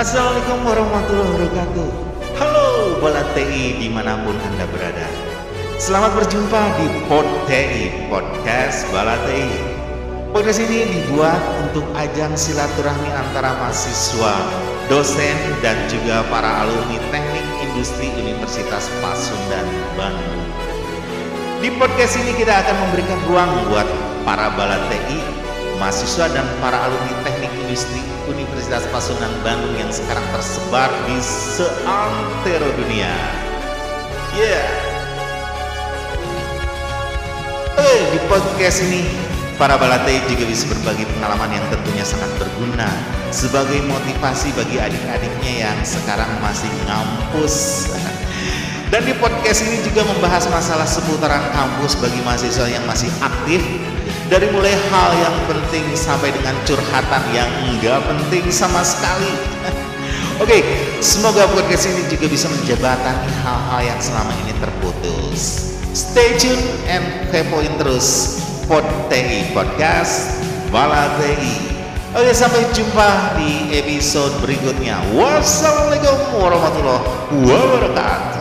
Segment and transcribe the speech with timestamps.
[0.00, 1.88] Assalamualaikum warahmatullahi wabarakatuh.
[2.40, 5.04] Halo Bola TI di mana pun Anda berada.
[5.76, 9.60] Selamat berjumpa di Pod TI, Podcast Bala TI
[10.32, 11.36] Podcast ini dibuat
[11.68, 14.40] untuk ajang silaturahmi antara mahasiswa,
[14.88, 19.68] dosen, dan juga para alumni teknik industri Universitas Pasundan
[20.00, 20.48] Bandung.
[21.60, 23.88] Di podcast ini kita akan memberikan ruang buat
[24.24, 25.20] para Bala TI,
[25.80, 33.08] mahasiswa dan para alumni teknik industri Universitas Pasundan Bandung yang sekarang tersebar di seantero dunia.
[34.36, 34.68] Yeah.
[37.80, 39.08] Eh, di podcast ini
[39.56, 42.92] para balatei juga bisa berbagi pengalaman yang tentunya sangat berguna
[43.32, 47.88] sebagai motivasi bagi adik-adiknya yang sekarang masih ngampus.
[48.92, 53.64] Dan di podcast ini juga membahas masalah seputaran kampus bagi mahasiswa yang masih aktif
[54.30, 59.26] dari mulai hal yang penting sampai dengan curhatan yang enggak penting sama sekali.
[60.42, 60.62] Oke,
[61.02, 65.68] semoga podcast ini juga bisa menjembatani hal-hal yang selama ini terputus.
[65.90, 67.02] Stay tune and
[67.34, 68.38] kepoin terus
[68.70, 70.38] Pod TI Podcast
[70.70, 71.74] Bala TI.
[72.14, 75.02] Oke, sampai jumpa di episode berikutnya.
[75.10, 77.02] Wassalamualaikum warahmatullahi
[77.34, 78.39] wabarakatuh.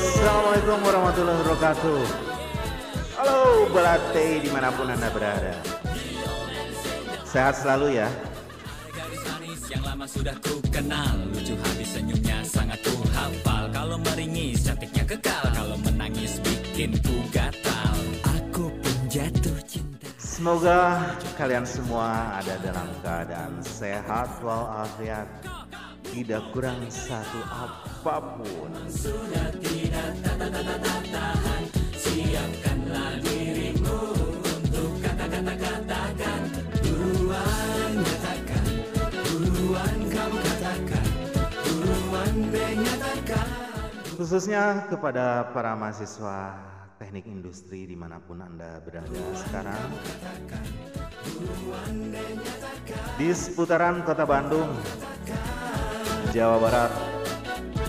[0.00, 2.00] Assalamualaikum warahmatullahi wabarakatuh.
[3.18, 5.58] Halo Belate di mana pun anda berada.
[7.26, 8.06] Sehat selalu ya.
[8.94, 11.98] Gadis manis yang lama sudah ku kenal Lucu habis
[16.80, 17.92] bikin ku gatal
[18.40, 20.08] Aku pun jatuh cinta.
[20.16, 25.28] Semoga kalian semua ada dalam keadaan sehat walafiat.
[26.08, 28.72] Tidak kurang satu apa pun.
[32.00, 34.00] Siapkanlah dirimu
[34.40, 35.89] untuk kata-kata-katakan
[44.20, 46.52] Khususnya kepada para mahasiswa
[47.00, 49.80] teknik industri di mana pun anda berada sekarang.
[53.16, 54.76] Di seputaran kota Bandung
[56.36, 56.92] Jawa Barat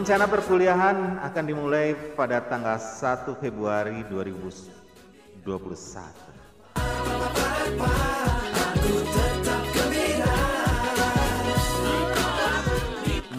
[0.00, 5.44] Rencana perkuliahan akan dimulai pada tanggal 1 Februari 2021.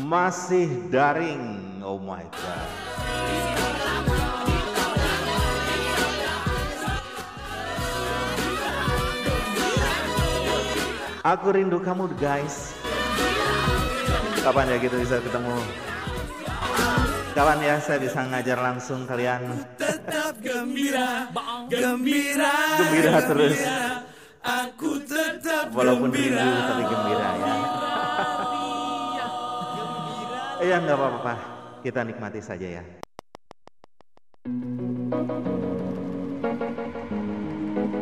[0.05, 2.69] Masih daring, oh my god.
[11.25, 12.77] Aku rindu kamu guys.
[14.45, 15.89] Kapan ya kita bisa ketemu?
[17.31, 19.63] Kapan ya saya bisa ngajar langsung kalian?
[19.79, 21.31] tetap gembira
[21.71, 23.55] gembira Gembira terus.
[25.71, 27.55] Walaupun rindu tapi gembira ya.
[30.61, 31.33] Iya nggak apa-apa,
[31.81, 32.83] kita nikmati saja ya.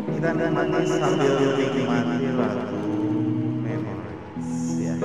[0.10, 2.82] Kita nikmati sambil nikmati lagu
[3.64, 4.96] Memories ya.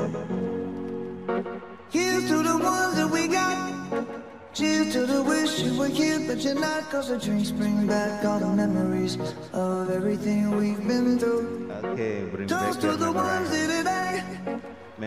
[4.94, 6.88] To the wish you were here, but you're not.
[6.88, 9.18] Cause the drinks bring back all the memories
[9.52, 11.68] of everything we've been through.
[11.82, 14.22] Oke, bring back Toast to your the ones that today.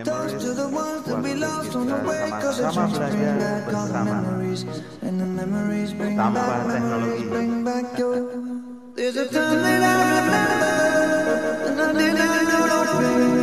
[0.03, 2.27] Toast to the ones that we lost on the way.
[2.43, 4.63] Cause the drinks bring back all the memories.
[5.03, 8.15] And the memories bring back memories, bring back your.
[8.93, 10.75] There's a time that I remember.
[11.67, 13.37] And I did not know no pain.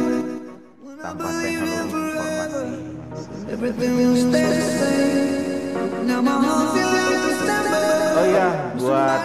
[0.85, 3.53] When I tanpa in teknologi informasi.
[3.55, 4.84] Everything will stay the same.
[8.15, 8.49] Oh iya,
[8.81, 9.21] buat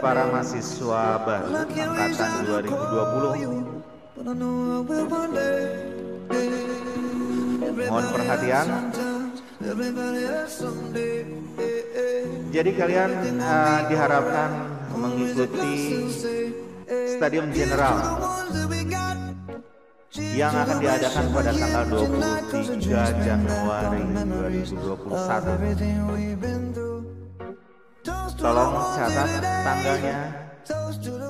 [0.00, 3.52] para mahasiswa baru angkatan out to call 2020 you,
[4.16, 5.92] but I know I will one day.
[7.84, 8.66] Mohon perhatian.
[12.54, 14.50] Jadi kalian eh, diharapkan
[14.96, 15.76] mengikuti
[16.88, 18.33] Stadium General
[20.14, 25.10] yang akan diadakan pada tanggal 23 Januari 2021.
[28.38, 30.18] Tolong catat tanggalnya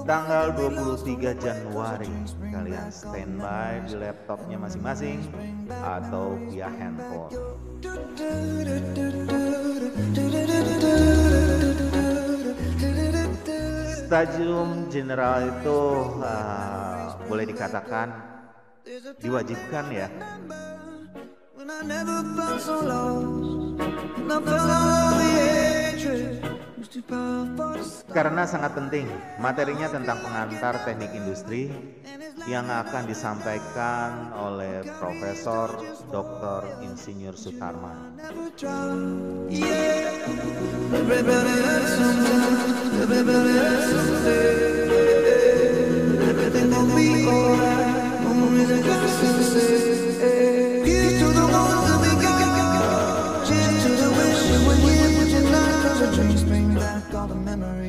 [0.04, 2.12] tanggal 23 Januari.
[2.52, 5.32] Kalian standby di laptopnya masing-masing
[5.72, 7.32] atau via handphone.
[14.04, 15.80] Stadium General itu
[16.20, 18.33] uh, boleh dikatakan
[19.16, 20.08] diwajibkan ya
[28.12, 29.08] karena sangat penting
[29.40, 31.72] materinya tentang pengantar teknik industri
[32.44, 35.72] yang akan disampaikan oleh Profesor
[36.12, 36.84] Dr.
[36.84, 38.20] Insinyur Sutarman.
[42.94, 43.74] Everybody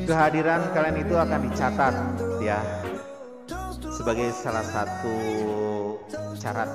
[0.06, 1.94] Kehadiran kalian itu akan dicatat
[2.44, 2.60] ya
[3.88, 5.16] sebagai salah satu
[6.36, 6.70] syarat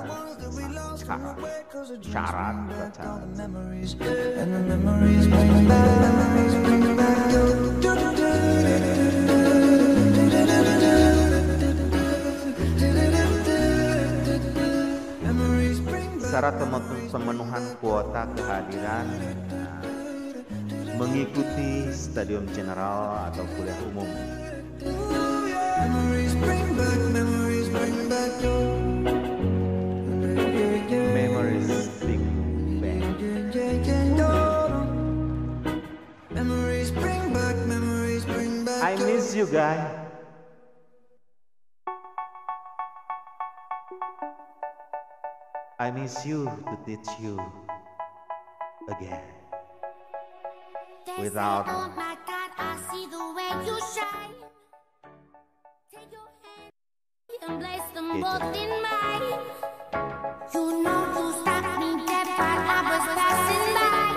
[0.98, 1.36] syarat
[2.02, 2.56] syarat
[2.90, 3.22] syarat.
[16.32, 19.04] Syarat pem- pemenuhan kuota kehadiran
[19.52, 19.84] nah,
[20.96, 24.08] mengikuti Stadium General atau kuliah umum.
[25.92, 27.00] memories bring back
[38.80, 40.01] I miss you guys.
[45.82, 47.42] I miss you to teach you
[48.86, 49.18] again.
[51.18, 54.34] Without- say, oh my God, I see the way you shine.
[55.90, 56.70] Take your hand
[57.42, 59.42] and place them both in mine.
[60.54, 64.14] You know you stopped me dead while I was passing by.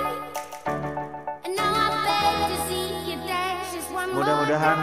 [1.49, 4.77] And now I beg to see you dance just one more Mudah-mudahan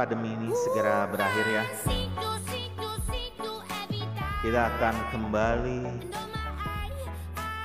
[0.00, 1.64] pandemi ini segera berakhir ya.
[4.42, 5.78] Kita akan kembali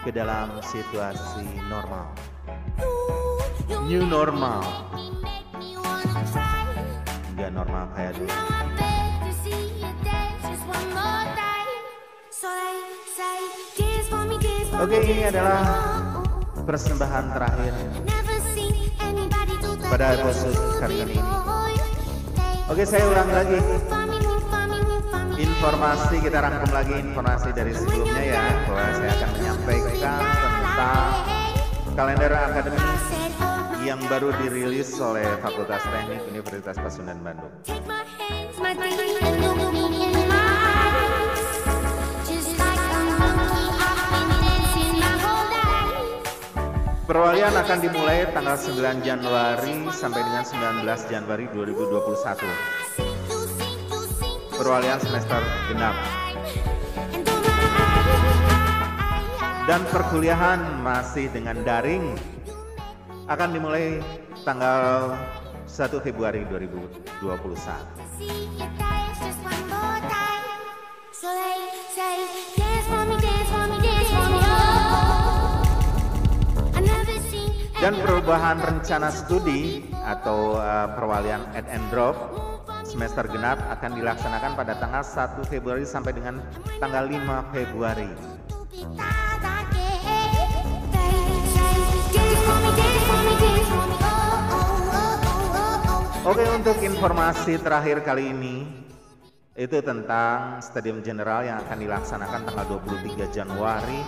[0.08, 2.08] ke dalam situasi normal.
[3.92, 4.64] New normal.
[7.36, 8.32] Nggak normal kayak dulu.
[14.78, 15.60] Oke, me, ini adalah.
[16.64, 17.74] Persembahan terakhir
[19.92, 21.20] pada episode kali ini.
[22.72, 23.60] Oke, saya ulangi lagi.
[25.38, 31.12] Informasi kita rangkum lagi informasi dari sebelumnya ya bahwa saya akan menyampaikan tentang
[31.98, 37.52] kalender akademik I said, my yang baru dirilis oleh Fakultas Teknik Universitas Pasundan Bandung.
[47.08, 52.44] Perwalian akan dimulai tanggal 9 Januari sampai dengan 19 Januari 2021.
[52.92, 54.60] See you, see you, see you.
[54.60, 55.40] Perwalian semester
[55.72, 56.27] genap.
[59.68, 62.16] Dan perkuliahan masih dengan daring
[63.28, 64.00] akan dimulai
[64.48, 65.12] tanggal
[65.68, 67.12] 1 Februari 2021.
[68.16, 70.48] see you dance just one more time.
[71.12, 72.16] So they say,
[72.56, 74.40] dance for me, dance for me, dance for me.
[74.40, 75.60] Oh,
[76.72, 77.52] I never seen
[77.84, 82.16] Dan perubahan rencana studi atau uh, perwalian add and drop
[82.88, 86.40] semester genap akan dilaksanakan pada tanggal 1 Februari sampai dengan
[86.80, 88.37] tanggal 5 Februari.
[96.28, 98.68] Oke untuk informasi terakhir kali ini
[99.56, 104.04] itu tentang Stadium General yang akan dilaksanakan tanggal 23 Januari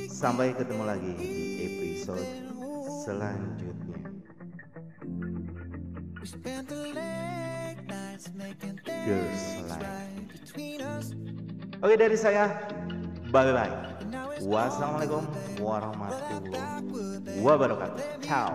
[0.08, 1.30] Sampai ketemu lagi di
[1.64, 2.24] episode
[3.04, 4.00] selanjutnya.
[9.04, 11.12] Girls Life.
[11.80, 12.52] Oke dari saya,
[13.32, 13.72] bye bye.
[14.40, 15.24] Wassalamualaikum
[15.60, 18.24] warahmatullahi wabarakatuh.
[18.24, 18.52] Ciao.